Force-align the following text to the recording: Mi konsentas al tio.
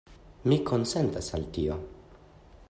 Mi 0.53 0.57
konsentas 0.69 1.29
al 1.39 1.47
tio. 1.59 1.77